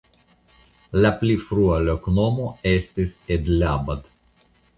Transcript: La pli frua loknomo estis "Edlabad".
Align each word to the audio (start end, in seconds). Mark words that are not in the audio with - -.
La 1.05 1.11
pli 1.19 1.35
frua 1.43 1.77
loknomo 1.89 2.47
estis 2.73 3.15
"Edlabad". 3.37 4.11